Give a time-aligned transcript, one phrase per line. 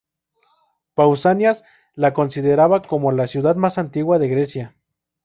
[0.95, 1.63] Pausanias
[1.93, 4.75] la consideraba como la ciudad más antigua de Grecia.